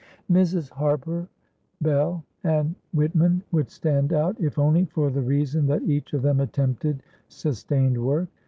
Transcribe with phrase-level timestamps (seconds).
[0.31, 0.69] Mrs.
[0.71, 1.27] Harper,
[1.79, 6.39] Bell and Whitman would stand out if only for the reason that each of them
[6.39, 8.29] attempted sustained work.